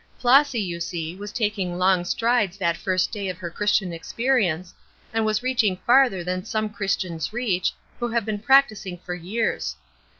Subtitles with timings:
[0.17, 4.73] Flossy, you see, was taking long strides that first day of her Christian experience,
[5.13, 9.75] and was reaching farther than some Christians reach who have been practicing for years.